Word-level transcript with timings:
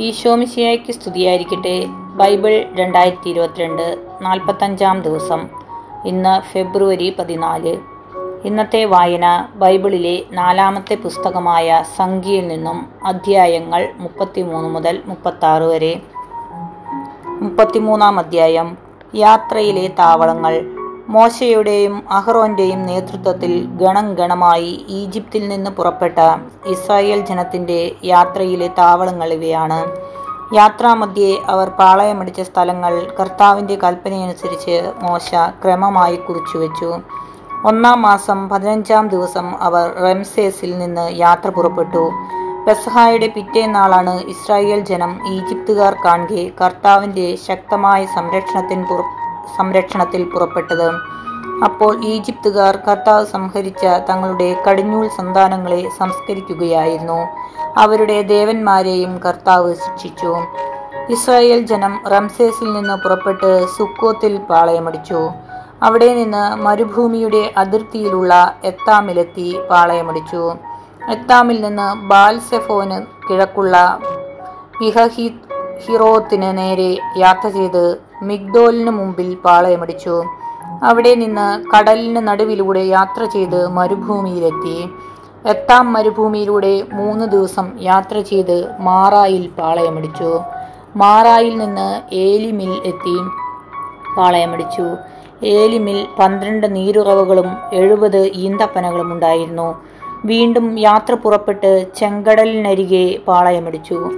ഈശോമിശിയായ്ക്ക് 0.00 0.92
സ്തുതിയായിരിക്കട്ടെ. 0.92 1.86
ബൈബിൾ 1.88 2.64
രണ്ടായിരത്തി 2.74 3.30
ഇരുപത്തിരണ്ട് 3.30 3.98
നാൽപ്പത്തഞ്ചാം 4.20 5.02
ദിവസം. 5.02 5.48
ഇന്ന് 6.04 6.40
ഫെബ്രുവരി 6.40 7.16
പതിനാല്. 7.18 7.76
ഇന്നത്തെ 8.44 8.84
വായന 8.84 9.48
ബൈബിളിലെ 9.54 10.22
നാലാമത്തെ 10.32 10.94
പുസ്തകമായ 10.94 11.84
സംഖ്യയിൽ 11.96 12.48
നിന്നും 12.48 12.86
അധ്യായങ്ങൾ 13.06 13.92
മുപ്പത്തിമൂന്ന് 13.96 14.68
മുതൽ 14.68 15.02
മുപ്പത്താറ് 15.06 15.62
വരെ. 15.62 16.00
മുപ്പത്തിമൂന്നാം 17.26 18.18
അധ്യായം. 18.18 18.76
യാത്രയിലെ 19.14 19.88
താവളങ്ങൾ. 19.88 20.77
മോശയുടെയും 21.08 22.04
അഹ്റോന്റെയും 22.10 22.86
നേതൃത്വത്തിൽ 22.86 23.64
ഗണം 23.82 24.14
ഗണമായി 24.14 24.86
ഈജിപ്തിൽ 24.88 25.48
നിന്ന് 25.48 25.70
പുറപ്പെട്ട 25.70 26.18
ഇസ്രായേൽ 26.66 27.20
ജനത്തിന്റെ 27.20 27.94
യാത്രയിലെ 28.04 28.68
താവളങ്ങൾ 28.68 29.32
ഇവയാണ്. 29.32 29.78
യാത്രാമധ്യേ 30.54 31.38
അവർ 31.46 31.68
പാളയമടിച്ച 31.68 32.40
സ്ഥലങ്ങൾ 32.40 33.12
കർത്താവിന്റെ 33.20 33.76
കൽപ്പനയനുസരിച്ച് 33.76 34.92
മോശ 35.02 35.30
ക്രമമായി 35.64 36.16
കുറിച്ചുവെച്ചു. 36.16 36.98
ഒന്നാം 37.64 38.02
മാസം 38.02 38.48
പതിനഞ്ചാം 38.48 39.08
ദിവസം 39.08 39.54
അവർ 39.60 39.86
റംസേസിൽ 40.04 40.78
നിന്ന് 40.78 41.06
യാത്ര 41.18 41.48
പുറപ്പെട്ടു. 41.50 42.12
പെസഹായുടെ 42.66 43.26
പിറ്റേന്നാളാണ് 43.26 44.20
ഇസ്രായേൽ 44.20 44.80
ജനം 44.80 45.12
ഈജിപ്തുകാർ 45.28 45.96
കാണുകെ 46.04 46.50
കർത്താവിന്റെ 46.60 47.36
ശക്തമായ 47.48 48.06
സംരക്ഷണത്തിന് 48.06 48.84
പുറ 48.84 49.00
സംരക്ഷണത്തിൽ 49.56 50.24
പുറപ്പെട്ടത്. 50.24 50.88
അപ്പോൾ 51.64 52.04
ഈജിപ്തുകാർ 52.04 52.76
കർത്താവ് 52.76 53.26
സംഹരിച്ച 53.26 53.84
തങ്ങളുടെ 54.10 54.56
കടിഞ്ഞൂൽ 54.66 55.08
സന്താനങ്ങളെ 55.08 55.90
സംസ്കരിക്കുകയായിരുന്നു. 55.98 57.20
അവരുടെ 57.76 58.22
ദേവന്മാരെയും 58.22 59.18
കർത്താവ് 59.18 59.74
ശിക്ഷിച്ചു. 59.74 60.32
ഇസ്രായേൽ 61.08 61.60
ജനം 61.66 62.00
റംസേസിൽ 62.06 62.72
നിന്ന് 62.72 62.96
പുറപ്പെട്ട് 62.96 63.66
സുക്കോത്തിൽ 63.76 64.38
പാളയമടിച്ചു. 64.38 65.20
അവിടെ 65.82 66.14
നിന്ന് 66.14 66.56
മരുഭൂമിയുടെ 66.56 67.52
അതിർത്തിയിലുള്ള 67.56 68.54
എത്താമിലെത്തി 68.64 69.58
പാളയമടിച്ചു. 69.70 70.42
എത്താമിൽ 71.10 71.60
നിന്ന് 71.60 72.08
ബാൽസെഫോന് 72.08 72.98
കിഴക്കുള്ള 73.26 73.98
പിഹഹി 74.78 75.40
ഹിറോത്തിന് 75.86 76.58
നേരെ 76.58 76.98
യാത്ര 77.16 77.48
ചെയ്ത് 77.48 78.07
മിഗ്ദോലിന് 78.22 78.90
മുമ്പിൽ 78.90 79.34
പാളയമടിച്ചു. 79.34 80.24
അവിടെ 80.82 81.14
നിന്ന് 81.14 81.76
കടലിന് 81.76 82.28
നടുവിലൂടെ 82.28 82.80
യാത്ര 82.80 83.24
ചെയ്ത് 83.24 83.68
മരുഭൂമിയിലെത്തി. 83.68 84.88
എത്താം 85.46 85.92
മരുഭൂമിയിലൂടെ 85.92 86.82
മൂന്ന് 86.92 87.24
ദിവസം 87.24 87.72
യാത്ര 87.80 88.20
ചെയ്ത് 88.20 88.80
മാറായിൽ 88.80 89.48
പാളയമടിച്ചു. 89.58 90.40
മാറായിൽ 90.96 91.58
നിന്ന് 91.58 92.14
ഏലിമിൽ 92.14 92.72
എത്തി 92.84 93.18
പാളയമടിച്ചു. 94.16 94.86
ഏലിമിൽ 95.44 96.06
പന്ത്രണ്ട് 96.18 96.76
നീരുറവുകളും 96.76 97.56
എഴുപത് 97.72 98.30
ഈന്തപ്പനകളും 98.34 99.12
ഉണ്ടായിരുന്നു. 99.12 99.82
വീണ്ടും 100.24 100.78
യാത്ര 100.78 101.14
പുറപ്പെട്ട് 101.14 101.86
ചെങ്കടലിനരികെ 101.96 103.18
പാളയമടിച്ചു. 103.28 104.10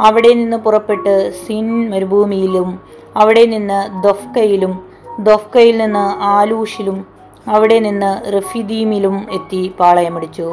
അവിടെ 0.00 0.34
നിന്ന് 0.34 0.56
പുറപ്പെട്ട് 0.56 1.32
സിൻ 1.46 1.90
മരുഭൂമിയിലും 1.90 2.80
അവിടെ 3.20 3.44
നിന്ന് 3.54 3.78
ദൊഫ്കയിലും 4.02 4.72
ദൊഫ്കയിൽ 5.20 5.76
നിന്ന് 5.78 6.04
ആലൂഷിലും 6.32 6.98
അവിടെ 7.54 7.78
നിന്ന് 7.78 8.10
റഫിദീമിലും 8.34 9.16
എത്തി 9.32 9.60
പാളയമടിച്ചു. 9.80 10.46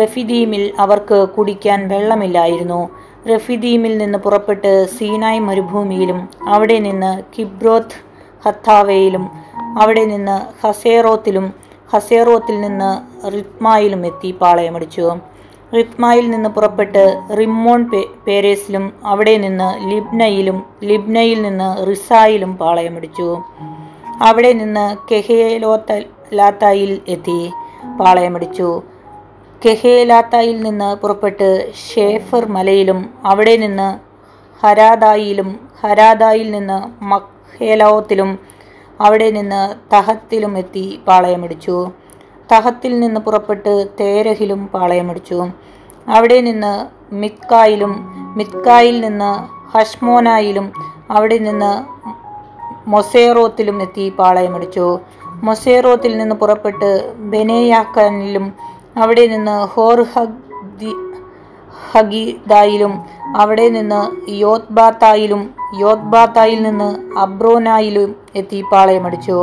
റഫിദീമിൽ 0.00 0.62
അവർക്ക് 0.78 1.18
കുടിക്കാൻ 1.28 1.80
വെള്ളമില്ലായിരുന്നു. 1.88 2.80
റഫിദീമിൽ 3.30 3.98
നിന്ന് 3.98 4.18
പുറപ്പെട്ട് 4.18 4.70
സീനായ് 4.96 5.40
മരുഭൂമിയിലും 5.40 6.20
അവിടെ 6.48 6.78
നിന്ന് 6.78 7.10
കിബ്രോത്ത് 7.34 7.98
ഹത്താവയിലും 8.44 9.24
അവിടെ 9.82 10.04
നിന്ന് 10.04 10.36
ഹസേറോത്തിലും 10.62 11.46
ഹസേറോത്തിൽ 11.92 12.56
നിന്ന് 12.60 12.90
റിത്മായിലും 13.34 14.06
എത്തി 14.06 14.30
പാളയമടിച്ചു. 14.40 15.06
റിത്മായിൽ 15.76 16.30
നിന്ന് 16.30 16.48
പുറപ്പെട്ട് 16.48 17.02
റിമ്മോൺ 17.38 17.82
പേരേസിലും 18.26 18.92
അവിടെ 19.12 19.34
നിന്ന് 19.36 19.68
ലിബ്നയിലും 19.90 20.58
ലിബ്നയിൽ 20.88 21.42
നിന്ന് 21.42 21.68
റിസായിലും 21.88 22.56
പാളയമടിച്ചു. 22.56 23.28
അവിടെ 24.28 24.52
നിന്ന് 24.52 24.86
കെഹേലോത്ത 25.10 25.92
ലാത്തായിൽ 26.38 26.92
എത്തി 27.08 27.38
പാളയമടിച്ചു. 28.00 28.68
കെഹേലാത്തായിൽ 29.64 30.60
നിന്ന് 30.62 30.96
പുറപ്പെട്ട് 30.96 31.48
ഷേഫർ 31.88 32.44
മലയിലും 32.56 33.00
അവിടെ 33.24 33.56
നിന്ന് 33.56 33.88
ഹരാദായിലും 34.62 35.50
ഹരാദായിൽ 35.80 36.50
നിന്ന് 36.50 36.78
മഖേലോത്തിലും 37.10 38.30
അവിടെ 39.00 39.30
നിന്ന് 39.30 39.62
തഹത്തിലും 39.92 40.58
എത്തി 40.58 41.00
പാളയമടിച്ചു. 41.08 41.76
തഹത്തിൽ 42.52 42.92
നിന്ന് 43.00 43.20
പുറപ്പെട്ട് 43.26 43.72
തേരഹിലും 44.00 44.60
പാളയമടിച്ചു. 44.74 45.38
അവിടെ 46.16 46.38
നിന്ന് 46.48 46.72
മിത്കായിലും 47.22 47.92
മിത്കായിൽ 48.38 48.96
നിന്ന് 49.06 49.30
ഹഷ്മോനായിലും 49.72 50.66
അവിടെ 51.16 51.38
നിന്ന് 51.38 51.72
മൊസേറോത്തിലും 52.92 53.76
എത്തി 53.84 54.04
പാളയമടിച്ചു. 54.18 54.86
മൊസേറോത്തിൽ 55.46 56.12
നിന്ന് 56.20 56.34
പുറപ്പെട്ട് 56.42 56.88
ബെനേയാക്കാനിലും 57.32 58.46
അവിടെ 59.02 59.24
നിന്ന് 59.32 59.56
ഹോർ 59.74 60.00
ഹഗ്ദി 60.14 60.92
ഹഗിദായിലും 61.92 62.92
അവിടെ 63.42 63.66
നിന്ന് 63.76 64.00
യോത്ബാത്തായിലും 64.44 65.42
യോത്ബാത്തായിൽ 65.80 66.60
നിന്ന് 66.62 66.88
അബ്രോനായിലും 67.24 68.10
എത്തി 68.40 68.58
പാളയമടിച്ചു. 68.72 69.38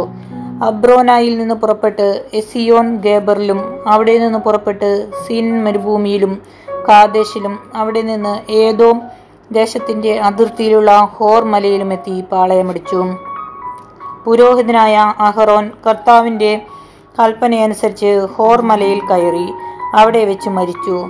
അബ്രോനായിൽ 0.63 1.37
നിന്ന് 1.37 1.55
പുറപ്പെട്ട് 1.55 2.29
എസിയോൻ 2.33 2.95
ഗേബറിലും 2.95 3.59
അവിടെ 3.87 4.17
നിന്ന് 4.17 4.39
പുറപ്പെട്ട് 4.39 5.11
സീൻ 5.27 5.63
മരുഭൂമിയിലും 5.63 6.41
കാദേശിലും 6.87 7.59
അവിടെ 7.75 8.01
നിന്ന് 8.01 8.51
ഏതോ 8.51 8.93
ദേശത്തിന്റെ 9.51 10.19
അതിർത്തിയിലുള്ള 10.19 10.91
ഹോർ 11.15 11.43
മലയിലും 11.43 11.93
എത്തി 11.93 12.23
പാളയമടിച്ചു. 12.31 12.99
പുരോഹിതനായ 14.25 14.95
അഹറോൻ 15.19 15.71
കർത്താവിന്റെ 15.87 16.61
കൽപ്പനയനുസരിച്ച് 17.19 18.27
ഹോർ 18.35 18.61
മലയിൽ 18.61 18.99
കയറി 18.99 19.47
അവിടെ 19.95 20.25
വെച്ച് 20.25 20.49
മരിച്ചു. 20.49 21.09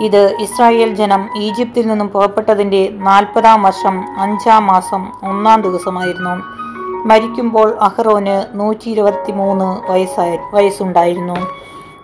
ഇത് 0.00 0.36
ഇസ്രായേൽ 0.40 0.94
ജനം 0.94 1.28
ഈജിപ്തിൽ 1.36 1.86
നിന്നും 1.86 2.08
പുറപ്പെട്ടതിന്റെ 2.08 2.88
നാൽപ്പതാം 2.92 3.62
വർഷം 3.62 4.20
അഞ്ചാം 4.20 4.66
മാസം 4.66 5.06
ഒന്നാം 5.22 5.62
ദിവസമായിരുന്നു. 5.62 6.60
മരിക്കുമ്പോൾ 7.06 7.76
അഹ്റോന് 7.80 8.58
നൂറ്റി 8.58 8.90
ഇരുപത്തി 8.90 9.32
മൂന്ന് 9.32 9.92
വയസ്സായി 9.92 10.38
വയസ്സുണ്ടായിരുന്നു. 10.52 11.34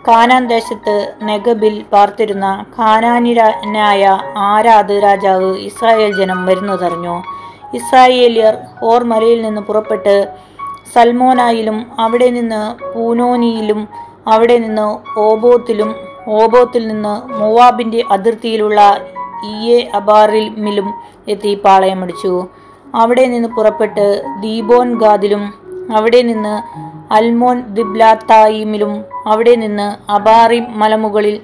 കാനാൻ 0.09 0.47
ദേശത്ത് 0.47 1.15
നെഗബിൽ 1.23 1.84
പാർത്തിരുന്ന 1.93 2.65
ഖാനാനിനായ 2.79 4.19
ആരാദ് 4.37 5.03
രാജാവ് 5.03 5.59
ഇസ്രായേൽ 5.59 6.17
ജനം 6.17 6.47
വരുന്നതറിഞ്ഞു. 6.47 7.23
ഇസ്രായേലിയർ 7.75 8.55
ഹോർ 8.81 9.05
മലയിൽ 9.05 9.43
നിന്ന് 9.43 9.61
പുറപ്പെട്ട് 9.61 10.29
സൽമോനായിലും 10.95 11.87
അവിടെ 11.99 12.31
നിന്ന് 12.31 12.93
പൂനോനിയിലും 12.93 13.89
അവിടെ 14.27 14.59
നിന്ന് 14.59 14.87
ഓബോത്തിലും 15.19 15.95
ഓബോത്തിൽ 16.28 16.89
നിന്ന് 16.89 17.15
മൊവാബിന്റെ 17.41 18.05
അതിർത്തിയിലുള്ള 18.11 18.81
ഇയെ 19.45 19.91
അബാറിമിലും 19.95 20.95
എത്തി 21.28 21.61
പാളയമടിച്ചു. 21.65 22.49
അവിടെ 22.97 23.25
നിന്ന് 23.27 23.49
പുറപ്പെട്ട് 23.49 24.05
ദീബോൻ 24.41 24.95
ഗാദിലും 24.99 25.43
അവിടെ 25.97 26.23
നിന്ന് 26.23 26.55
അൽമോൻ 27.15 27.61
ദിബ്ലാത്തായിമിലും 27.75 29.05
അവിടെ 29.27 29.55
നിന്ന് 29.55 30.11
അബാറി 30.11 30.61
മലമുകളിൽ 30.81 31.37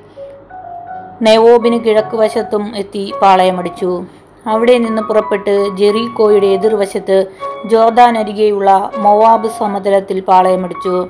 നെവോബിന് 1.23 1.79
കിഴക്ക് 1.85 2.17
വശത്തും 2.17 2.77
എത്തി 2.77 3.13
പാളയമടിച്ചു. 3.23 4.05
അവിടെ 4.47 4.79
നിന്ന് 4.79 5.03
പുറപ്പെട്ട് 5.03 5.77
ജെറീക്കോയുടെ 5.77 6.47
എതിർവശത്ത് 6.47 7.27
ജോർദാൻ 7.67 8.19
അരികെയുള്ള 8.19 8.91
മൊവാബ് 8.97 9.49
സമതലത്തിൽ 9.59 10.21
പാളയമടിച്ചു. 10.21 11.09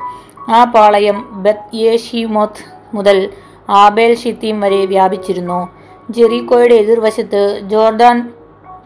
ആ 0.49 0.65
പാളയം 0.65 1.43
ബത്ത് 1.45 1.77
യേഷിമോത്ത് 1.77 2.65
മുതൽ 2.95 3.31
ആബേൽ 3.69 4.15
ഷിത്തീം 4.15 4.61
വരെ 4.61 4.87
വ്യാപിച്ചിരുന്നു. 4.87 5.61
ജെറീക്കോയുടെ 6.11 6.75
എതിർവശത്ത് 6.75 7.43
ജോർദാൻ 7.73 8.17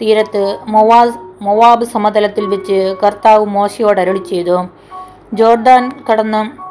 തീരത്ത് 0.00 0.58
മൊവാസ് 0.66 1.25
മൊവാബ് 1.42 1.84
സമതലത്തിൽ 1.84 2.46
വെച്ച് 2.46 2.94
കർത്താവ് 3.02 3.44
മോശയോട് 3.44 4.00
അരളി 4.00 4.18
ചെയ്തു. 4.18 4.66
ജോർദാൻ 5.32 5.92
കടന്ന് 6.10 6.66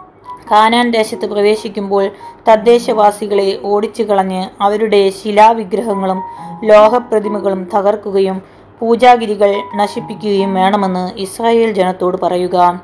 കാനാൻ 0.51 0.91
ദേശത്ത് 0.91 1.25
പ്രവേശിക്കുമ്പോൾ 1.25 2.09
തദ്ദേശവാസികളെ 2.49 3.59
ഓടിച്ചു 3.63 4.03
കളഞ്ഞ് 4.03 4.49
അവരുടെ 4.61 5.09
ശിലാവിഗ്രഹങ്ങളും 5.09 6.21
ലോഹപ്രതിമകളും 6.63 7.69
തകർക്കുകയും 7.75 8.41
പൂജാഗിരികൾ 8.79 9.55
നശിപ്പിക്കുകയും 9.75 10.53
വേണമെന്ന് 10.53 11.11
ഇസ്രായേൽ 11.19 11.71
ജനത്തോട് 11.71 12.17
പറയുക. 12.21 12.81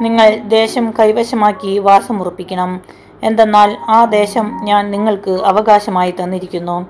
നിങ്ങൾ 0.00 0.36
ദേശം 0.36 0.90
കൈവശമാക്കി 0.98 1.78
വാസമുറപ്പിക്കണം. 1.78 2.80
എന്തെന്നാൽ 3.22 3.76
ആ 3.88 4.04
ദേശം 4.04 4.60
ഞാൻ 4.62 4.90
നിങ്ങൾക്ക് 4.90 5.30
അവകാശമായി 5.30 6.14
തന്നിരിക്കുന്നു. 6.22 6.86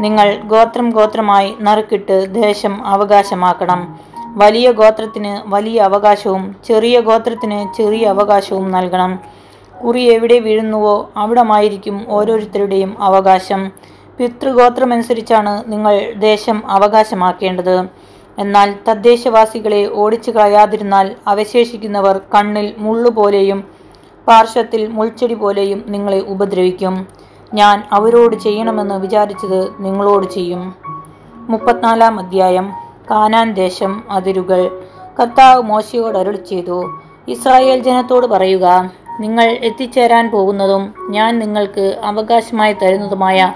നിങ്ങൾ 0.00 0.36
ഗോത്രം 0.36 0.90
ഗോത്രമായി 0.90 1.56
നറുക്കിട്ട് 1.60 2.34
ദേശം 2.34 2.86
അവകാശമാക്കണം. 2.86 3.98
വലിയ 4.36 4.70
ഗോത്രത്തിന് 4.70 5.40
വലിയ 5.46 5.80
അവകാശവും 5.80 6.56
ചെറിയ 6.64 7.00
ഗോത്രത്തിന് 7.00 7.74
ചെറിയ 7.76 8.06
അവകാശവും 8.06 8.70
നൽകണം. 8.70 9.18
കുറി 9.84 10.00
എവിടെ 10.00 10.38
വീഴുന്നുവോ 10.38 11.10
അവിടമായിരിക്കും 11.16 12.06
ഓരോരുത്തരുടെയും 12.08 13.02
അവകാശം. 13.02 13.70
പിതൃഗോത്രമനുസരിച്ചാണ് 14.18 15.72
നിങ്ങൾ 15.72 16.12
ദേശം 16.14 16.70
അവകാശമാക്കേണ്ടത്. 16.70 17.88
എന്നാൽ 18.38 18.74
തദ്ദേശവാസികളെ 18.88 19.90
ഓടിച്ചു 19.92 20.30
കളയാതിരുന്നാൽ 20.30 21.16
അവശേഷിക്കുന്നവർ 21.26 22.20
കണ്ണിൽ 22.34 22.74
മുള്ളുപോലെയും 22.78 23.64
പാർശ്വത്തിൽ 24.28 24.86
മുൾച്ചെടി 24.86 25.34
പോലെയും 25.34 25.84
നിങ്ങളെ 25.88 26.20
ഉപദ്രവിക്കും. 26.20 27.22
ഞാൻ 27.54 27.88
അവരോട് 27.92 28.36
ചെയ്യണമെന്ന് 28.36 28.94
വിചാരിച്ചത് 28.94 29.74
നിങ്ങളോട് 29.78 30.26
ചെയ്യും. 30.26 30.74
മുപ്പത്തിനാലാം 31.34 32.18
അധ്യായം. 32.18 32.72
കാനാൻ 33.10 33.54
ദേശം 33.54 34.04
അതിരുകൾ. 34.10 34.82
കർത്താവ് 35.20 35.62
മോശയോട് 35.62 36.18
അരുൾ 36.18 36.36
ചെയ്തു. 36.36 37.00
ഇസ്രായേൽ 37.28 37.82
ജനത്തോട് 37.82 38.26
പറയുക 38.26 38.90
നിങ്ങൾ 39.20 39.44
എത്തിച്ചേരാൻ 39.44 40.30
പോകുന്നതും 40.30 40.94
ഞാൻ 41.10 41.38
നിങ്ങൾക്ക് 41.38 42.00
അവകാശമായി 42.04 42.72
തരുന്നതുമായ 42.72 43.52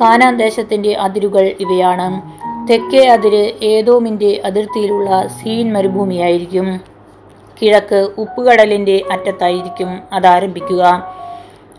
കാനാൻ 0.00 0.36
ദേശത്തിന്റെ 0.36 0.92
അതിരുകൾ 0.92 1.54
ഇവയാണ്. 1.60 2.22
തെക്കേ 2.68 3.08
അതിര് 3.08 3.52
ഏതോമിന്റെ 3.62 4.42
അതിർത്തിയിലുള്ള 4.44 5.26
സീൻ 5.26 5.72
മരുഭൂമിയായിരിക്കും. 5.72 6.80
കിഴക്ക് 7.62 8.10
ഉപ്പുകടലിന്റെ 8.18 9.04
അറ്റത്തായിരിക്കും 9.10 9.98
അതാരംഭിക്കുക. 10.12 11.14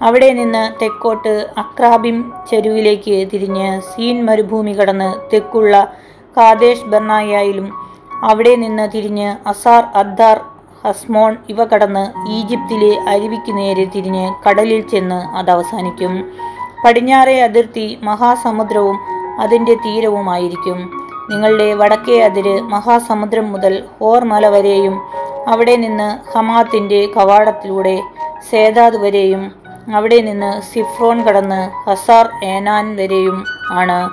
അവിടെ 0.01 0.33
നിന്ന് 0.33 0.79
തെക്കോട്ട് 0.81 1.47
അക്രാബിം 1.57 2.33
ചെരുവിലേക്ക് 2.49 3.29
തിരിഞ്ഞ് 3.33 3.81
സീൻ 3.81 4.25
മരുഭൂമി 4.25 4.71
കടന്ന് 4.71 5.13
തെക്കുള്ള 5.33 5.93
കാദേശ് 6.37 6.85
ബർണായയിലും 6.85 7.73
അവിടെ 8.23 8.55
നിന്ന് 8.55 8.91
തിരിഞ്ഞ് 8.91 9.49
അസാർ 9.49 9.83
അദ്ദാർ 9.93 10.41
ഹസ്മോൺ 10.85 11.37
ഇവ 11.49 11.65
കടന്ന് 11.65 12.31
ഈജിപ്തിലെ 12.31 12.97
അരുവിക്ക് 13.07 13.57
നേരെ 13.57 13.85
തിരിഞ്ഞ് 13.85 14.33
കടലിൽ 14.47 14.87
ചെന്ന് 14.87 15.15
അത് 15.15 15.51
അവസാനിക്കും. 15.51 16.25
പടിഞ്ഞാറേ 16.85 17.41
അതിർത്തി 17.41 17.99
മഹാസമുദ്രവും 18.01 18.97
അതിന്റെ 19.39 19.73
തീരവുമായിരിക്കും. 19.73 20.91
നിങ്ങളുടെ 21.29 21.73
വടക്കേ 21.73 22.21
അതിര് 22.23 22.61
മഹാസമുദ്രം 22.61 23.51
മുതൽ 23.51 23.83
ഹോർ 23.99 24.23
മല 24.23 24.47
വരെയും 24.47 25.01
അവിടെ 25.47 25.75
നിന്ന് 25.75 26.31
ഹമാത്തിന്റെ 26.31 27.05
കവാടത്തിലൂടെ 27.17 28.01
സേതാദ് 28.51 28.95
വരെയും 28.95 29.58
അവിടെ 29.95 30.21
നിന്ന് 30.21 30.61
സിഫ്രോൺ 30.61 31.23
കടന്ന് 31.23 31.89
ഹസാർ 31.89 32.29
ഏനാൻ 32.43 32.95
വരെയും 32.95 33.45
ആണ്. 33.71 34.09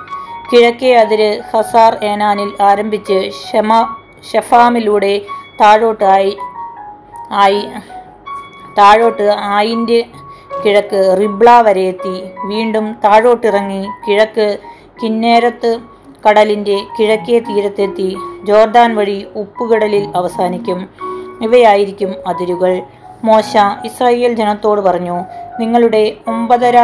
കിഴക്കേ 0.51 0.93
അതിര് 0.93 1.41
ഹസാർ 1.53 1.97
ഏനാനിൽ 2.03 2.61
ആരംഭിച്ച് 2.61 3.29
ഷെമ 3.51 3.95
ഷെഫാമിലൂടെ 4.33 5.21
താഴോട്ട് 5.61 6.03
ആയി 6.03 6.37
ആയി 7.31 7.67
താഴോട്ട് 8.77 9.35
ആയിന്റെ 9.39 10.05
കിഴക്ക് 10.65 11.17
റിബ്ല 11.21 11.61
വരെ 11.61 11.81
എത്തി. 11.81 12.23
വീണ്ടും 12.45 12.93
താഴോട്ടിറങ്ങി 13.03 13.87
കിഴക്ക് 14.07 14.57
കിന്നേരത്ത് 15.03 15.79
കടലിന്റെ 16.29 16.81
കിഴക്കേ 16.99 17.39
തീരത്തെത്തി. 17.39 18.17
ജോർദാൻ 18.43 18.95
വഴി 18.95 19.27
ഉപ്പുകടലിൽ 19.35 20.11
അവസാനിക്കും. 20.15 20.89
ഇവയായിരിക്കും 21.41 22.15
അതിരുകൾ. 22.27 22.81
മോശ 23.23 23.57
ഇസ്രായേൽ 23.85 24.33
ജനത്തോട് 24.33 24.81
പറഞ്ഞു 24.81 25.23
നിങ്ങളുടെ 25.59 26.03
ഒമ്പതര 26.27 26.77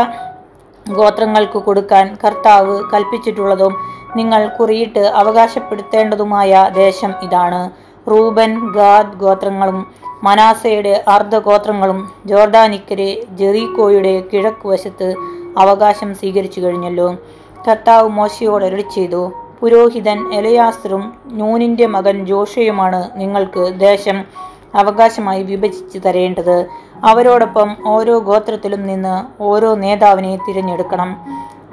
ഗോത്രങ്ങൾക്ക് 0.89 1.59
കൊടുക്കാൻ 1.59 2.17
കർത്താവ് 2.23 2.83
കൽപ്പിച്ചിട്ടുള്ളതും 2.93 3.73
നിങ്ങൾ 4.15 4.47
കുറിയിട്ട് 4.47 4.99
അവകാശപ്പെടുത്തേണ്ടതുമായ 4.99 6.69
ദേശം 6.73 7.13
ഇതാണ്. 7.23 7.61
റൂബൻ 8.11 8.51
ഗാദ് 8.71 9.17
ഗോത്രങ്ങളും 9.17 9.79
മനാസയുടെ 10.23 11.03
അർദ്ധഗോത്രങ്ങളും 11.07 11.99
ജോർഡാനിക്കരെ 12.25 13.09
ജെറീക്കോയുടെ 13.29 14.23
കിഴക്ക് 14.33 14.67
വശത്ത് 14.67 15.07
അവകാശം 15.57 16.15
സ്വീകരിച്ചു 16.15 16.61
കഴിഞ്ഞല്ലോ. 16.61 17.15
കർത്താവ് 17.67 18.09
മോശയോട് 18.09 18.65
അരുളി 18.65 18.85
ചെയ്തു 18.95 19.21
പുരോഹിതൻ 19.61 20.19
എലയാസറും 20.33 21.03
നൂനിന്റെ 21.31 21.85
മകൻ 21.85 22.25
ജോഷയുമാണ് 22.25 23.11
നിങ്ങൾക്ക് 23.15 23.63
ദേശം 23.79 24.17
അവകാശമായി 24.75 25.43
വിഭജിച്ച് 25.43 25.99
തരേണ്ടത്. 26.05 26.65
അവരോടൊപ്പം 27.03 27.77
ഓരോ 27.85 28.19
ഗോത്രത്തിലും 28.19 28.87
നിന്ന് 28.87 29.43
ഓരോ 29.43 29.75
നേതാവിനെ 29.75 30.35
തിരഞ്ഞെടുക്കണം. 30.35 31.09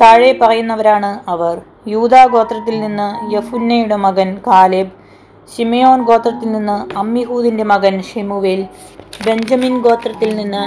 താഴെ 0.00 0.38
പറയുന്നവരാണ് 0.42 1.30
അവർ. 1.30 1.60
യൂതാ 1.88 2.26
ഗോത്രത്തിൽ 2.26 2.80
നിന്ന് 2.80 3.34
യഫുന്നയുടെ 3.34 3.96
മകൻ 3.96 4.38
കാലേബ് 4.46 4.90
ഷിമയോൻ 5.48 6.02
ഗോത്രത്തിൽ 6.02 6.52
നിന്ന് 6.52 6.96
അമ്മിഹൂദിന്റെ 6.98 7.64
മകൻ 7.64 8.02
ഷെമുവേൽ 8.02 8.66
ബെഞ്ചമിൻ 9.26 9.80
ഗോത്രത്തിൽ 9.80 10.36
നിന്ന് 10.36 10.64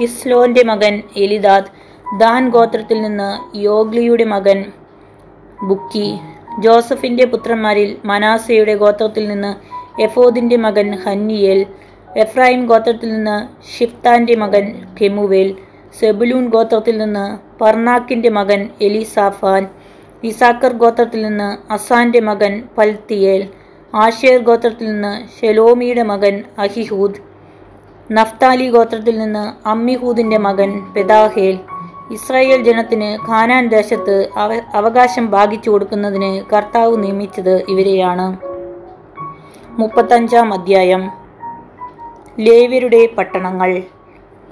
കിസ്ലോന്റെ 0.00 0.64
മകൻ 0.64 1.02
എലിദാദ് 1.16 1.70
ദാൻ 2.18 2.48
ഗോത്രത്തിൽ 2.48 3.02
നിന്ന് 3.02 3.56
യോഗ്ലിയുടെ 3.58 4.24
മകൻ 4.24 4.64
ബുക്കി 5.62 6.18
ജോസഫിന്റെ 6.58 7.24
പുത്രന്മാരിൽ 7.26 7.96
മനാസയുടെ 8.04 8.74
ഗോത്രത്തിൽ 8.74 9.28
നിന്ന് 9.28 9.75
എഫോദിന്റെ 10.00 10.56
മകൻ 10.56 10.94
ഹന്നിയേൽ 10.94 11.66
എഫ്രായിം 12.16 12.66
ഗോത്രത്തിൽ 12.66 13.12
നിന്ന് 13.12 13.66
ഷിഫ്താന്റെ 13.78 14.36
മകൻ 14.36 14.72
കെമുവേൽ 15.00 15.56
സെബുലൂൺ 16.00 16.46
ഗോത്രത്തിൽ 16.46 16.98
നിന്ന് 16.98 17.38
പർണാക്കിന്റെ 17.60 18.28
മകൻ 18.28 18.70
എലിസാഫാൻ 18.80 19.68
ഇസാക്കർ 20.22 20.72
ഗോത്രത്തിൽ 20.72 21.22
നിന്ന് 21.22 21.72
അസാന്റെ 21.72 22.20
മകൻ 22.20 22.62
പൽത്തിയേൽ 22.78 23.48
ആഷേർ 23.94 24.40
ഗോത്രത്തിൽ 24.40 24.86
നിന്ന് 24.86 25.40
ഷെലോമിയുടെ 25.40 26.02
മകൻ 26.02 26.44
അഹിഹൂദ് 26.58 27.20
നഫ്താലി 28.12 28.70
ഗോത്രത്തിൽ 28.70 29.18
നിന്ന് 29.18 29.68
അമ്മിഹൂദിന്റെ 29.68 30.38
മകൻ 30.38 30.92
പെദാഹേൽ. 30.96 31.58
ഇസ്രായേൽ 32.10 32.62
ജനത്തിന് 32.62 33.18
ഖാനാൻ 33.28 33.68
ദേശത്ത് 33.68 34.30
അവ 34.36 34.60
അവകാശം 34.74 35.30
ഭാഗിച്ചു 35.30 35.70
കൊടുക്കുന്നതിന് 35.70 36.42
കർത്താവ് 36.52 37.02
നിയമിച്ചത് 37.02 37.64
ഇവരെയാണ്. 37.68 38.55
മുപ്പത്തഞ്ചാം 39.78 40.54
അധ്യായം. 40.54 41.02
ലേവ്യരുടെ 42.38 43.00
പട്ടണങ്ങൾ. 43.18 43.82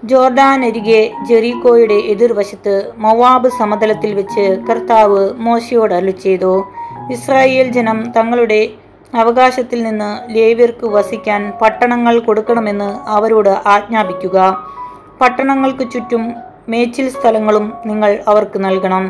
ജോർദാൻ 0.04 0.64
അരികെ 0.64 1.12
ജെറീക്കോയുടെ 1.28 1.94
എതിർവശത്ത് 1.94 2.92
മൊവാബ് 2.96 3.48
സമതലത്തിൽ 3.48 4.14
വെച്ച് 4.14 4.44
കർത്താവ് 4.70 5.22
മോശയോട് 5.46 5.94
ചെയ്തു 6.24 6.52
ഇസ്രായേൽ 7.10 7.68
ജനം 7.72 8.12
തങ്ങളുടെ 8.12 8.60
അവകാശത്തിൽ 9.14 9.82
നിന്ന് 9.82 10.10
ലേവ്യർക്ക് 10.34 10.86
വസിക്കാൻ 10.86 11.52
പട്ടണങ്ങൾ 11.62 12.18
കൊടുക്കണമെന്ന് 12.18 12.90
അവരോട് 13.16 13.52
ആജ്ഞാപിക്കുക. 13.66 14.38
പട്ടണങ്ങൾക്ക് 15.20 15.90
ചുറ്റും 15.90 16.34
മേച്ചിൽ 16.68 17.08
സ്ഥലങ്ങളും 17.08 17.72
നിങ്ങൾ 17.86 18.18
അവർക്ക് 18.28 18.64
നൽകണം. 18.64 19.04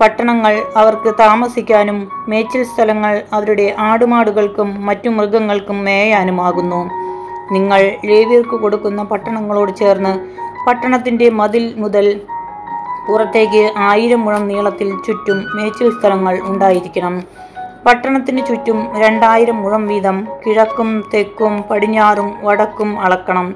പട്ടണങ്ങൾ 0.00 0.54
അവർക്ക് 0.76 1.10
താമസിക്കാനും 1.18 1.98
മേച്ചിൽ 2.30 2.62
സ്ഥലങ്ങൾ 2.62 3.14
അവരുടെ 3.32 3.74
ആടുമാടുകൾക്കും 3.78 4.68
മറ്റു 4.88 5.08
മൃഗങ്ങൾക്കും 5.08 5.78
മേയാനുമാകുന്നു. 5.84 6.80
നിങ്ങൾ 7.52 7.80
ലേവിയർക്ക് 8.08 8.56
കൊടുക്കുന്ന 8.62 9.02
പട്ടണങ്ങളോട് 9.02 9.72
ചേർന്ന് 9.80 10.12
പട്ടണത്തിന്റെ 10.66 11.28
മതിൽ 11.40 11.64
മുതൽ 11.82 12.06
പുറത്തേക്ക് 13.06 13.64
ആയിരം 13.90 14.20
മുഴം 14.24 14.48
നീളത്തിൽ 14.48 14.88
ചുറ്റും 15.06 15.38
മേച്ചിൽ 15.56 15.88
സ്ഥലങ്ങൾ 15.98 16.34
ഉണ്ടായിരിക്കണം. 16.50 17.14
പട്ടണത്തിന് 17.86 18.42
ചുറ്റും 18.46 18.78
രണ്ടായിരം 19.02 19.62
മുഴം 19.62 19.84
വീതം 19.86 20.16
കിഴക്കും 20.42 20.90
തെക്കും 21.14 21.54
പടിഞ്ഞാറും 21.70 22.28
വടക്കും 22.46 22.90
അളക്കണം. 23.00 23.46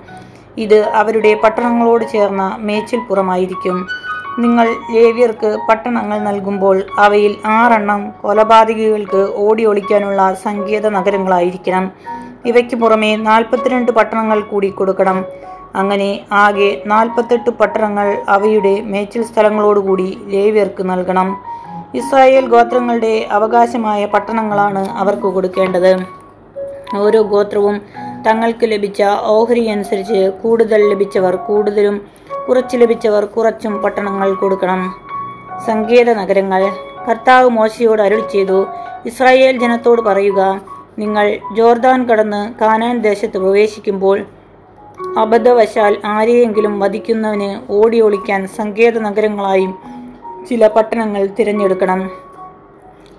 ഇത് 0.64 0.78
അവരുടെ 1.00 1.32
പട്ടണങ്ങളോട് 1.42 2.04
ചേർന്ന 2.12 2.42
മേച്ചിൽപ്പുറമായിരിക്കും. 2.68 3.76
നിങ്ങൾ 4.38 4.66
ലേവ്യർക്ക് 4.90 5.56
പട്ടണങ്ങൾ 5.68 6.18
നൽകുമ്പോൾ 6.18 6.82
അവയിൽ 6.98 7.36
ആറെണ്ണം 7.44 8.12
കൊലപാതകികൾക്ക് 8.20 9.32
ഓടി 9.36 9.64
ഒളിക്കാനുള്ള 9.64 10.34
സങ്കേത 10.34 10.88
നഗരങ്ങളായിരിക്കണം. 10.88 11.90
ഇവയ്ക്ക് 12.46 12.76
പുറമെ 12.76 13.16
നാൽപ്പത്തിരണ്ട് 13.16 13.92
പട്ടണങ്ങൾ 13.92 14.40
കൂടി 14.40 14.70
കൊടുക്കണം. 14.70 15.24
അങ്ങനെ 15.74 16.24
ആകെ 16.32 16.82
നാൽപ്പത്തെട്ട് 16.86 17.50
പട്ടണങ്ങൾ 17.50 18.16
അവയുടെ 18.28 18.80
മേച്ചിൽ 18.80 19.22
സ്ഥലങ്ങളോടുകൂടി 19.22 20.18
ലേവ്യർക്ക് 20.26 20.90
നൽകണം. 20.90 21.36
ഇസ്രായേൽ 21.94 22.46
ഗോത്രങ്ങളുടെ 22.46 23.28
അവകാശമായ 23.30 24.06
പട്ടണങ്ങളാണ് 24.06 24.88
അവർക്ക് 24.88 25.22
കൊടുക്കേണ്ടത്. 25.22 26.06
ഓരോ 26.94 27.22
ഗോത്രവും 27.22 27.80
തങ്ങൾക്ക് 28.26 28.66
ലഭിച്ച 28.66 29.02
ഓഹരി 29.02 29.66
അനുസരിച്ച് 29.68 30.32
കൂടുതൽ 30.42 30.88
ലഭിച്ചവർ 30.90 31.36
കൂടുതലും 31.36 32.21
കുറച്ച് 32.48 32.76
ലഭിച്ചവർ 32.76 33.24
കുറച്ചും 33.24 33.82
പട്ടണങ്ങൾ 33.82 34.34
കൊടുക്കണം. 34.34 34.94
സങ്കേത 35.66 36.10
നഗരങ്ങൾ 36.12 36.62
കർത്താവ് 37.08 37.48
മോശയോട് 37.48 38.02
അരുൾ 38.02 38.28
ചെയ്തു. 38.28 38.66
ഇസ്രായേൽ 39.06 39.58
ജനത്തോട് 39.58 40.00
പറയുക 40.00 40.60
നിങ്ങൾ 40.98 41.38
ജോർദാൻ 41.56 42.08
കടന്ന് 42.08 42.54
കാനാൻ 42.60 43.02
ദേശത്ത് 43.02 43.38
പ്രവേശിക്കുമ്പോൾ 43.38 44.18
അബദ്ധവശാൽ 45.18 45.96
ആരെയെങ്കിലും 46.04 46.80
വധിക്കുന്നവന് 46.80 47.72
ഓടി 47.72 48.00
ഒളിക്കാൻ 48.00 48.46
സങ്കേത 48.46 48.98
നഗരങ്ങളായും 48.98 49.72
ചില 50.48 50.66
പട്ടണങ്ങൾ 50.66 51.26
തിരഞ്ഞെടുക്കണം. 51.26 52.10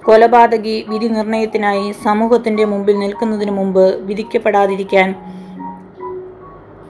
കൊലപാതകി 0.05 0.85
വിധി 0.89 1.07
നിർണയത്തിനായി 1.07 1.95
സമൂഹത്തിന്റെ 2.03 2.65
മുമ്പിൽ 2.65 2.99
നിൽക്കുന്നതിന് 2.99 3.51
മുമ്പ് 3.51 3.85
വിധിക്കപ്പെടാതിരിക്കാൻ 4.01 5.15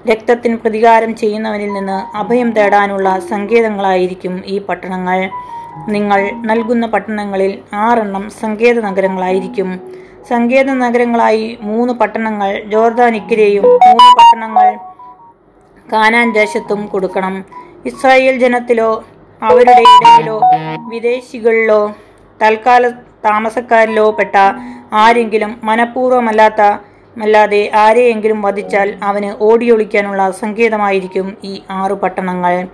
രക്തത്തിന് 0.10 0.56
പ്രതികാരം 0.64 1.12
ചെയ്യുന്നവനിൽ 1.16 1.74
നിന്ന് 1.74 1.98
അഭയം 2.18 2.50
തേടാനുള്ള 2.52 3.08
സങ്കേതങ്ങളായിരിക്കും 3.32 4.34
ഈ 4.54 4.56
പട്ടണങ്ങൾ. 4.60 5.20
നിങ്ങൾ 5.88 6.20
നൽകുന്ന 6.50 6.86
പട്ടണങ്ങളിൽ 6.88 7.54
ആറെണ്ണം 7.86 8.24
സങ്കേത 8.42 8.78
നഗരങ്ങളായിരിക്കും. 8.88 9.70
സങ്കേത 10.30 10.70
നഗരങ്ങളായി 10.84 11.46
മൂന്ന് 11.70 11.94
പട്ടണങ്ങൾ 11.94 12.52
ജോർദാനിക്കരെയും 12.74 13.66
മൂന്ന് 13.86 14.12
പട്ടണങ്ങൾ 14.20 14.68
കാനാൻ 15.92 16.28
ദേശത്തും 16.34 16.82
കൊടുക്കണം. 16.88 17.34
ഇസ്രായേൽ 17.86 18.36
ജനത്തിലോ 18.44 18.92
അവരുടെ 19.42 19.82
ഇടയിലോ 19.94 20.38
വിദേശികളിലോ 20.92 21.82
തൽക്കാല 22.42 22.90
താമസക്കാരിലോ 23.26 24.06
പെട്ട 24.20 24.36
ആരെങ്കിലും 25.02 25.52
മനഃപൂർവമല്ലാത്ത 25.64 26.62
അല്ലാതെ 27.22 27.72
ആരെയെങ്കിലും 27.76 28.42
വധിച്ചാൽ 28.42 28.96
അവന് 29.04 29.44
ഓടിയൊളിക്കാനുള്ള 29.44 30.32
സങ്കേതമായിരിക്കും 30.32 31.38
ഈ 31.44 31.62
ആറു 31.70 31.94
പട്ടണങ്ങൾ. 31.94 32.68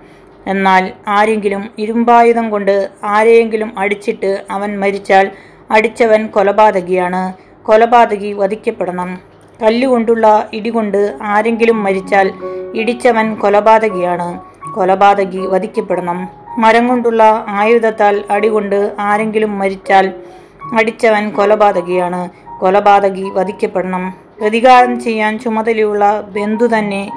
എന്നാൽ 0.46 0.92
ആരെങ്കിലും 1.08 1.70
ഇരുമ്പായുധം 1.78 2.50
കൊണ്ട് 2.50 2.88
ആരെയെങ്കിലും 3.04 3.78
അടിച്ചിട്ട് 3.78 4.44
അവൻ 4.50 4.80
മരിച്ചാൽ 4.80 5.30
അടിച്ചവൻ 5.70 6.26
കൊലപാതകിയാണ്. 6.26 7.32
കൊലപാതകി 7.62 8.32
വധിക്കപ്പെടണം. 8.32 9.18
കല്ലുകൊണ്ടുള്ള 9.62 10.48
ഇടികൊണ്ട് 10.52 11.16
ആരെങ്കിലും 11.22 11.82
മരിച്ചാൽ 11.82 12.32
ഇടിച്ചവൻ 12.74 13.34
കൊലപാതകിയാണ്. 13.34 14.40
കൊലപാതകി 14.74 15.46
വധിക്കപ്പെടണം. 15.46 16.28
മരം 16.58 16.88
കൊണ്ടുള്ള 16.88 17.44
ആയുധത്താൽ 17.48 18.24
അടികൊണ്ട് 18.30 18.92
ആരെങ്കിലും 19.00 19.58
മരിച്ചാൽ 19.58 20.12
അടിച്ചവൻ 20.78 21.30
കൊലപാതകിയാണ്. 21.30 22.28
കൊലപാതകി 22.60 23.30
വധിക്കപ്പെടണം. 23.30 24.29
പ്രതികാരം 24.40 25.00
ചെയ്യാൻ 25.00 25.38
ചുമതലയുള്ള 25.38 26.20
ബന്ധു 26.20 26.66
തന്നെ 26.66 27.12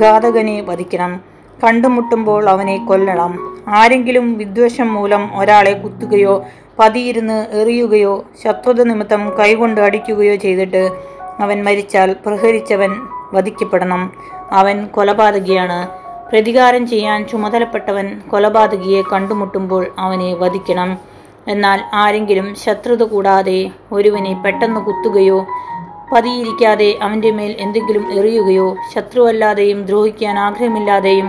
ഘാതകനെ 0.00 0.60
വധിക്കണം. 0.60 1.20
കണ്ടുമുട്ടുമ്പോൾ 1.64 2.48
അവനെ 2.48 2.86
കൊല്ലണം. 2.86 3.32
ആരെങ്കിലും 3.68 4.38
വിദ്വേഷം 4.38 4.94
മൂലം 4.94 5.38
ഒരാളെ 5.38 5.72
കുത്തുകയോ 5.72 6.44
പതിയിരുന്ന് 6.78 7.46
എറിയുകയോ 7.52 8.24
ശത്രുത 8.44 8.82
നിമിത്തം 8.82 9.38
കൈകൊണ്ട് 9.38 9.80
അടിക്കുകയോ 9.80 10.34
ചെയ്തിട്ട് 10.34 10.90
അവൻ 11.38 11.64
മരിച്ചാൽ 11.64 12.16
പ്രഹരിച്ചവൻ 12.26 12.92
വധിക്കപ്പെടണം. 13.32 14.12
അവൻ 14.50 14.86
കൊലപാതകിയാണ്. 14.86 15.88
പ്രതികാരം 16.30 16.86
ചെയ്യാൻ 16.86 17.26
ചുമതലപ്പെട്ടവൻ 17.28 18.20
കൊലപാതകിയെ 18.30 19.02
കണ്ടുമുട്ടുമ്പോൾ 19.12 19.86
അവനെ 19.98 20.34
വധിക്കണം. 20.34 20.98
എന്നാൽ 21.48 21.80
ആരെങ്കിലും 21.94 22.54
ശത്രുത 22.54 23.02
കൂടാതെ 23.02 23.70
ഒരുവനെ 23.92 24.42
പെട്ടെന്ന് 24.44 24.80
കുത്തുകയോ 24.80 25.46
പതിയിരിക്കാതെ 26.12 26.98
അവന്റെ 27.02 27.30
മേൽ 27.30 27.56
എന്തെങ്കിലും 27.60 28.04
എറിയുകയോ 28.18 28.76
ശത്രുവല്ലാതെയും 28.94 29.86
ദ്രോഹിക്കാൻ 29.86 30.38
ആഗ്രഹമില്ലാതെയും 30.38 31.28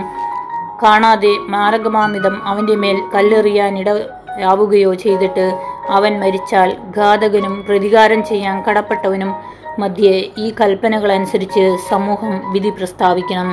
കാണാതെ 0.82 1.32
മാരകമാമിതം 1.54 2.36
അവന്റെ 2.44 2.74
മേൽ 2.74 2.96
കല്ലെറിയാനിടയാവുകയോ 3.14 4.94
ചെയ്തിട്ട് 4.94 5.46
അവൻ 5.88 6.12
മരിച്ചാൽ 6.20 6.76
ഘാതകനും 6.96 7.64
പ്രതികാരം 7.68 8.24
ചെയ്യാൻ 8.24 8.62
കടപ്പെട്ടവനും 8.62 9.34
മധ്യേ 9.78 10.16
ഈ 10.38 10.46
കൽപ്പനകളനുസരിച്ച് 10.60 11.64
സമൂഹം 11.90 12.52
വിധി 12.52 12.70
പ്രസ്താവിക്കണം. 12.70 13.50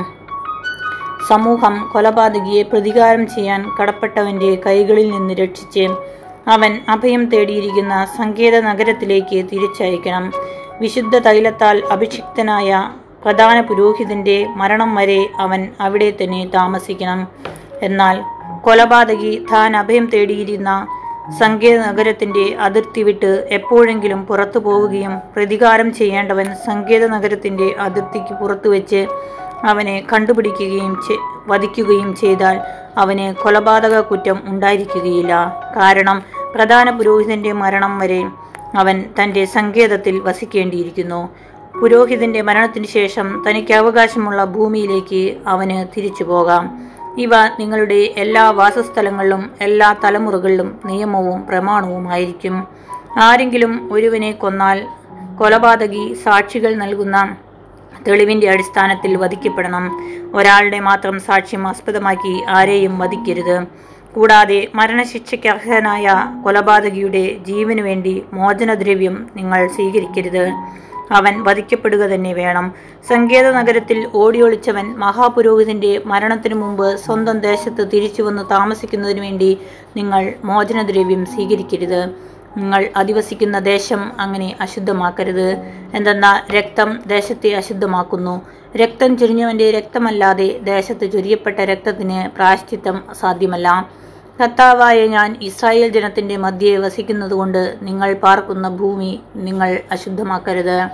സമൂഹം 1.28 1.74
കൊലപാതകിയെ 1.92 2.62
പ്രതികാരം 2.62 3.26
ചെയ്യാൻ 3.26 3.60
കടപ്പെട്ടവന്റെ 3.78 4.50
കൈകളിൽ 4.66 5.10
നിന്ന് 5.10 5.34
രക്ഷിച്ച് 5.34 5.84
അവൻ 6.48 6.72
അഭയം 6.88 7.24
തേടിയിരിക്കുന്ന 7.24 7.94
സങ്കേത 8.18 8.60
നഗരത്തിലേക്ക് 8.60 9.38
തിരിച്ചയക്കണം. 9.52 10.32
വിശുദ്ധ 10.80 11.18
തൈലത്താൽ 11.18 11.76
അഭിഷിക്തനായ 11.90 12.90
പ്രധാന 13.24 13.60
പുരോഹിതന്റെ 13.60 14.36
മരണം 14.56 14.94
വരെ 14.94 15.20
അവൻ 15.38 15.60
അവിടെ 15.80 16.08
തന്നെ 16.10 16.50
താമസിക്കണം. 16.54 17.20
എന്നാൽ 17.82 18.16
കൊലപാതകി 18.62 19.32
താൻ 19.52 19.76
അഭയം 19.76 20.06
തേടിയിരുന്ന 20.06 20.70
സങ്കേത 21.40 21.78
നഗരത്തിന്റെ 21.80 22.44
അതിർത്തി 22.66 23.02
വിട്ട് 23.02 23.30
എപ്പോഴെങ്കിലും 23.50 24.20
പുറത്തു 24.26 24.58
പോവുകയും 24.58 25.14
പ്രതികാരം 25.34 25.88
ചെയ്യേണ്ടവൻ 25.94 26.54
സങ്കേത 26.66 27.06
നഗരത്തിന്റെ 27.06 27.74
അതിർത്തിക്ക് 27.78 28.34
പുറത്തു 28.34 28.68
വെച്ച് 28.68 29.00
അവനെ 29.64 29.96
കണ്ടുപിടിക്കുകയും 30.12 30.94
വധിക്കുകയും 31.48 32.10
ചെയ്താൽ 32.16 32.56
അവന് 32.96 33.34
കൊലപാതക 33.42 34.00
കുറ്റം 34.00 34.38
ഉണ്ടായിരിക്കുകയില്ല. 34.46 35.32
കാരണം 35.76 36.18
പ്രധാന 36.54 36.90
പുരോഹിതന്റെ 36.90 37.52
മരണം 37.52 37.98
വരെ 37.98 38.20
അവൻ 38.76 39.04
തന്റെ 39.22 39.44
സങ്കേതത്തിൽ 39.44 40.18
വസിക്കേണ്ടിയിരിക്കുന്നു. 40.18 41.28
പുരോഹിതന്റെ 41.80 42.42
മരണത്തിന് 42.42 42.86
ശേഷം 42.86 43.44
തനിക്ക് 43.48 43.74
അവകാശമുള്ള 43.74 44.44
ഭൂമിയിലേക്ക് 44.44 45.36
അവന് 45.46 45.86
തിരിച്ചു 45.96 46.24
പോകാം. 46.24 46.88
ഇവ 47.18 47.30
നിങ്ങളുടെ 47.60 48.14
എല്ലാ 48.16 48.50
വാസസ്ഥലങ്ങളിലും 48.50 49.50
എല്ലാ 49.60 49.96
തലമുറകളിലും 50.04 50.80
നിയമവും 50.86 51.46
പ്രമാണവുമായിരിക്കും 51.46 52.66
ആരെങ്കിലും 53.18 53.92
ഒരുവനെ 53.92 54.32
കൊന്നാൽ 54.32 54.86
കൊലപാതകി 55.38 56.14
സാക്ഷികൾ 56.14 56.74
നൽകുന്ന 56.74 57.36
തെളിവിന്റെ 58.08 58.50
അടിസ്ഥാനത്തിൽ 58.50 59.16
വധിക്കപ്പെടണം. 59.16 60.00
ഒരാളുടെ 60.34 60.80
മാത്രം 60.80 61.20
സാക്ഷ്യം 61.20 61.68
ആസ്പദമാക്കി 61.68 62.44
ആരെയും 62.48 62.98
വധിക്കരുത്. 62.98 63.66
കൂടാതെ 64.14 64.68
മരണശിക്ഷയ്ക്ക് 64.74 65.48
അർഹനായ 65.48 66.14
കൊലപാതകിയുടെ 66.44 67.36
ജീവനു 67.46 67.82
വേണ്ടി 67.82 68.24
മോചനദ്രവ്യം 68.32 69.30
നിങ്ങൾ 69.36 69.68
സ്വീകരിക്കരുത്. 69.68 70.44
അവൻ 71.10 71.44
വധിക്കപ്പെടുക 71.44 71.98
തന്നെ 71.98 72.32
വേണം. 72.32 72.72
സങ്കേത 73.08 73.50
നഗരത്തിൽ 73.50 74.08
ഓടിയൊളിച്ചവൻ 74.14 74.86
മഹാപുരോഹിതന്റെ 74.98 76.02
മരണത്തിനു 76.06 76.54
മുമ്പ് 76.54 76.96
സ്വന്തം 76.96 77.38
ദേശത്ത് 77.40 77.88
തിരിച്ചു 77.94 78.22
വന്ന് 78.22 78.42
താമസിക്കുന്നതിനു 78.50 79.20
വേണ്ടി 79.20 79.58
നിങ്ങൾ 79.96 80.34
മോചനദ്രവ്യം 80.44 81.26
സ്വീകരിക്കരുത്. 81.26 82.02
നിങ്ങൾ 82.56 82.88
അധിവസിക്കുന്ന 82.96 83.58
ദേശം 83.58 84.20
അങ്ങനെ 84.20 84.56
അശുദ്ധമാക്കരുത്. 84.60 85.56
എന്തെന്നാൽ 85.94 86.52
രക്തം 86.52 87.00
ദേശത്തെ 87.06 87.54
അശുദ്ധമാക്കുന്നു. 87.54 88.42
രക്തം 88.76 89.18
ചൊരിഞ്ഞവന്റെ 89.18 89.70
രക്തമല്ലാതെ 89.70 90.58
ദേശത്ത് 90.62 91.12
ചൊരിയപ്പെട്ട 91.12 91.58
രക്തത്തിന് 91.60 92.36
പ്രായശ്ചിത്തം 92.36 93.02
സാധ്യമല്ല. 93.20 93.88
കർത്താവായ 94.42 95.06
ഞാൻ 95.06 95.36
ഇസ്രായേൽ 95.42 95.88
ജനത്തിന്റെ 95.88 96.36
മധ്യേ 96.36 96.76
വസിക്കുന്നതുകൊണ്ട് 96.76 97.76
നിങ്ങൾ 97.82 98.14
പാർക്കുന്ന 98.14 98.68
ഭൂമി 98.68 99.20
നിങ്ങൾ 99.36 99.80
അശുദ്ധമാക്കരുത്. 99.92 100.88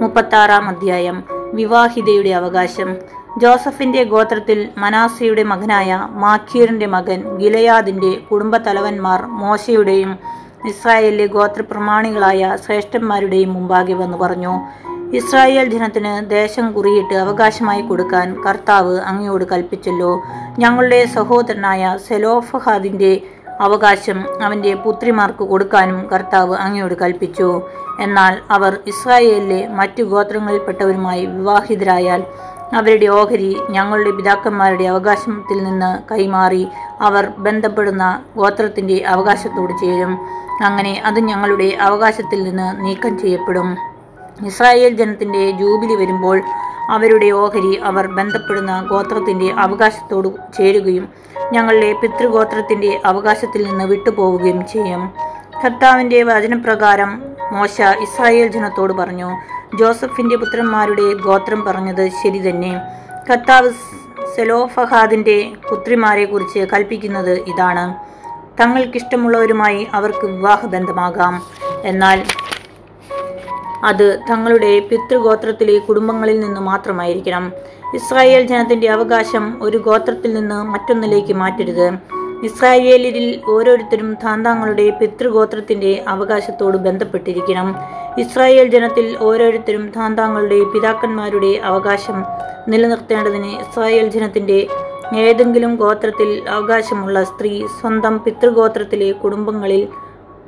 മുപ്പത്താറാം 0.00 0.68
അധ്യായം. 0.68 1.24
വിവാഹിതയുടെ 1.54 2.30
അവകാശം. 2.30 2.96
ജോസഫിന്റെ 3.42 4.04
ഗോത്രത്തിൽ 4.04 4.68
മനാസയുടെ 4.78 5.42
മകനായ 5.42 6.08
മാഖീറിന്റെ 6.10 6.86
മകൻ 6.86 7.36
ഗിലയാദിന്റെ 7.36 8.12
കുടുംബത്തലവന്മാർ 8.30 9.20
മോശയുടെയും 9.40 10.12
ഇസ്രായേലിലെ 10.68 11.26
ഗോത്രപ്രമാണികളായ 11.26 12.56
ശ്രേഷ്ഠന്മാരുടെയും 12.64 13.54
മുമ്പാകെ 13.54 13.92
വന്നു 13.92 14.16
പറഞ്ഞു 14.16 14.54
ഇസ്രായേൽ 15.18 15.66
ദിനത്തിന് 15.68 16.30
ദേശം 16.30 16.72
കുറിയിട്ട് 16.72 17.14
അവകാശമായി 17.14 17.82
കൊടുക്കാൻ 17.82 18.42
കർത്താവ് 18.46 18.94
അങ്ങയോട് 19.10 19.44
കൽപ്പിച്ചല്ലോ. 19.52 20.12
ഞങ്ങളുടെ 20.58 21.00
സഹോദരനായ 21.06 21.96
സെലോഫഹാദിന്റെ 22.08 23.12
അവകാശം 23.60 24.18
അവന്റെ 24.42 24.74
പുത്രിമാർക്ക് 24.74 25.44
കൊടുക്കാനും 25.52 26.08
കർത്താവ് 26.12 26.54
അങ്ങയോട് 26.56 26.94
കൽപ്പിച്ചു. 27.02 27.48
എന്നാൽ 28.00 28.34
അവർ 28.50 28.72
ഇസ്രായേലിലെ 28.86 29.60
മറ്റു 29.78 30.02
ഗോത്രങ്ങളിൽപ്പെട്ടവരുമായി 30.02 31.26
വിവാഹിതരായാൽ 31.26 32.22
അവരുടെ 32.72 33.06
ഓഹരി 33.06 33.60
ഞങ്ങളുടെ 33.70 34.10
പിതാക്കന്മാരുടെ 34.10 34.84
അവകാശത്തിൽ 34.84 35.64
നിന്ന് 35.64 36.12
കൈമാറി 36.12 36.68
അവർ 37.00 37.28
ബന്ധപ്പെടുന്ന 37.38 38.22
ഗോത്രത്തിന്റെ 38.36 39.04
അവകാശത്തോട് 39.06 39.72
ചേരും. 39.80 40.18
അങ്ങനെ 40.64 41.02
അത് 41.04 41.20
ഞങ്ങളുടെ 41.20 41.76
അവകാശത്തിൽ 41.80 42.42
നിന്ന് 42.42 42.84
നീക്കം 42.84 43.18
ചെയ്യപ്പെടും. 43.18 43.76
ഇസ്രായേൽ 44.46 44.96
ജനത്തിന്റെ 44.96 45.50
ജൂബിലി 45.50 45.94
വരുമ്പോൾ 45.94 46.42
അവരുടെ 46.90 47.30
ഓഹരി 47.30 47.76
അവർ 47.76 48.06
ബന്ധപ്പെടുന്ന 48.06 48.86
ഗോത്രത്തിന്റെ 48.90 49.52
അവകാശത്തോട് 49.52 50.28
ചേരുകയും 50.56 51.08
ഞങ്ങളുടെ 51.52 51.92
പിതൃഗോത്രത്തിന്റെ 51.92 53.00
അവകാശത്തിൽ 53.04 53.66
നിന്ന് 53.66 53.84
വിട്ടുപോവുകയും 53.84 54.66
ചെയ്യും. 54.66 55.12
കർത്താവിന്റെ 55.64 56.22
വചനപ്രകാരം 56.22 57.27
മോശ 57.52 57.80
ഇസ്രായേൽ 57.80 58.48
ജനത്തോട് 58.48 58.92
പറഞ്ഞു 58.92 59.36
ജോസഫിന്റെ 59.76 60.36
പുത്രന്മാരുടെ 60.36 61.14
ഗോത്രം 61.14 61.64
പറഞ്ഞത് 61.64 62.08
ശരി 62.08 62.50
തന്നെ. 62.50 62.80
കർത്താവ് 63.30 63.70
സെലോഫഹാദിന്റെ 64.36 65.52
പുത്രിമാരെ 65.70 66.24
കുറിച്ച് 66.24 66.58
കൽപ്പിക്കുന്നത് 66.58 67.30
ഇതാണ്. 67.30 67.94
തങ്ങൾക്കിഷ്ടമുള്ളവരുമായി 68.60 69.88
അവർക്ക് 69.94 70.26
വിവാഹബന്ധമാകാം. 70.26 71.42
എന്നാൽ 71.84 72.24
അത് 73.84 74.20
തങ്ങളുടെ 74.30 74.78
പിതൃഗോത്രത്തിലെ 74.78 75.78
കുടുംബങ്ങളിൽ 75.78 76.40
നിന്ന് 76.40 76.60
മാത്രമായിരിക്കണം. 76.60 77.52
ഇസ്രായേൽ 77.94 78.46
ജനത്തിന്റെ 78.46 78.88
അവകാശം 78.88 79.58
ഒരു 79.62 79.76
ഗോത്രത്തിൽ 79.78 80.34
നിന്ന് 80.34 80.62
മറ്റൊന്നിലേക്ക് 80.62 81.32
മാറ്റരുത്. 81.32 81.98
ഇസ്രായേലിൽ 82.44 83.40
ഓരോരുത്തരും 83.46 84.14
താന്താങ്ങളുടെ 84.14 84.90
പിതൃഗോത്രത്തിന്റെ 84.90 86.04
അവകാശത്തോട് 86.08 86.76
ബന്ധപ്പെട്ടിരിക്കണം. 86.76 87.76
ഇസ്രായേൽ 88.18 88.68
ജനത്തിൽ 88.68 89.16
ഓരോരുത്തരും 89.20 89.92
താന്താങ്ങളുടെ 89.96 90.64
പിതാക്കന്മാരുടെ 90.64 91.60
അവകാശം 91.64 92.24
നിലനിർത്തേണ്ടതിന് 92.68 93.46
ഇസ്രായേൽ 93.46 94.08
ജനത്തിന്റെ 94.08 94.66
ഏതെങ്കിലും 95.16 95.76
ഗോത്രത്തിൽ 95.76 96.48
അവകാശമുള്ള 96.48 97.24
സ്ത്രീ 97.24 97.66
സ്വന്തം 97.80 98.24
പിതൃഗോത്രത്തിലെ 98.24 99.12
കുടുംബങ്ങളിൽ 99.12 99.88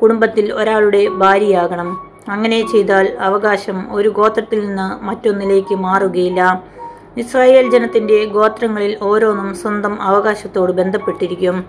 കുടുംബത്തിൽ 0.02 0.52
ഒരാളുടെ 0.52 1.08
ഭാര്യയാകണം. 1.08 2.10
അങ്ങനെ 2.28 2.70
ചെയ്താൽ 2.72 3.16
അവകാശം 3.20 3.94
ഒരു 3.94 4.08
ഗോത്രത്തിൽ 4.08 4.66
നിന്ന് 4.66 5.04
മറ്റൊന്നിലേക്ക് 5.04 5.74
മാറുകയില്ല. 5.74 6.64
ഇസ്രായേൽ 7.16 7.70
ജനത്തിന്റെ 7.70 8.24
ഗോത്രങ്ങളിൽ 8.24 8.98
ഓരോന്നും 9.02 9.54
സ്വന്തം 9.54 10.02
അവകാശത്തോട് 10.02 10.72
ബന്ധപ്പെട്ടിരിക്കും. 10.72 11.64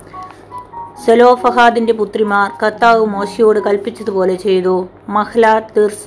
സെലോഫഹാദിന്റെ 1.06 1.94
പുത്രിമാർ 1.94 2.52
കർത്താവ് 2.64 3.06
മോശിയോട് 3.06 3.60
കൽപ്പിച്ചതുപോലെ 3.60 4.36
ചെയ്തു. 4.36 4.88
Mahlah 5.10 5.62
Tirzah 5.78 6.06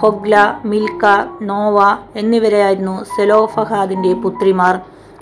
Hoglah 0.00 0.60
Milcah 0.64 1.04
Noah 1.42 1.78
എന്നിവരായിരുന്നു 2.16 3.04
സെലോഫഹാദിന്റെ 3.04 4.12
പുത്രിമാർ. 4.12 4.80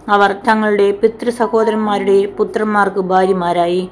അവർ 0.08 0.36
തങ്ങളുടെ 0.48 0.90
പിതൃ 0.90 1.30
സഹോദരന്മാരുടെ 1.30 2.26
പുത്രന്മാർക്ക് 2.26 3.00
ഭാര്യമാരായി. 3.00 3.90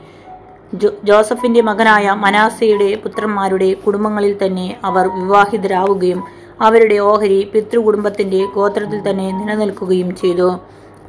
ജോസഫിന്റെ 1.05 1.61
മകനായ 1.61 2.11
മനാസയുടെ 2.11 2.95
പുത്രന്മാരുടെ 2.95 3.73
കുടുംബങ്ങളിൽ 3.73 4.47
തന്നെ 4.47 4.77
അവർ 4.85 5.09
വിവാഹിതരാവുകയും 5.09 6.38
അവരുടെ 6.61 6.97
ഓഹരി 7.11 7.39
പിതൃകുടുംബത്തിന്റെ 7.53 8.41
ഗോത്രത്തിൽ 8.55 9.01
തന്നെ 9.09 9.27
നിലനിൽക്കുകയും 9.39 10.11
ചെയ്തു. 10.23 10.49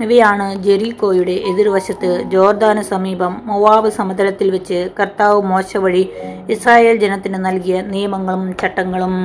ഇവയാണ് 0.04 0.46
ജെറിക്കോയുടെ 0.66 1.34
എതിർവശത്ത് 1.52 2.10
ജോർദാന് 2.34 2.82
സമീപം 2.82 3.34
മൊവാബ് 3.46 3.90
സമതലത്തിൽ 3.90 4.50
വെച്ച് 4.56 4.80
കർത്താവ് 5.00 5.40
മോശ 5.52 5.78
വഴി 5.86 6.04
ഇസ്രായേൽ 6.50 6.98
ജനത്തിന് 6.98 7.40
നൽകിയ 7.46 7.82
നിയമങ്ങളും 7.94 8.44
ചട്ടങ്ങളും. 8.62 9.16